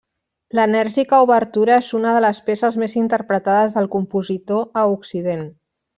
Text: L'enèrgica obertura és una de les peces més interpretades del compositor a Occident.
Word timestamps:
L'enèrgica 0.59 1.19
obertura 1.25 1.75
és 1.83 1.91
una 1.99 2.15
de 2.15 2.23
les 2.27 2.39
peces 2.47 2.79
més 2.85 2.95
interpretades 3.03 3.77
del 3.77 3.91
compositor 3.97 4.67
a 4.83 4.87
Occident. 4.95 5.45